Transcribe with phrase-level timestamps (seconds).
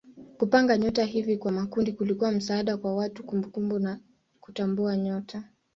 [0.37, 3.99] Kupanga nyota hivi kwa makundi kulikuwa msaada kwa watu kukumbuka na
[4.39, 5.43] kutambua nyota.